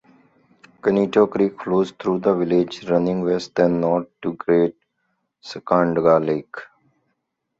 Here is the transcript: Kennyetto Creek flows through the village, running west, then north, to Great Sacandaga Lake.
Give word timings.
Kennyetto 0.83 1.27
Creek 1.27 1.61
flows 1.61 1.91
through 1.91 2.21
the 2.21 2.33
village, 2.33 2.89
running 2.89 3.21
west, 3.23 3.53
then 3.53 3.81
north, 3.81 4.07
to 4.23 4.33
Great 4.33 4.75
Sacandaga 5.43 6.19
Lake. 6.25 6.55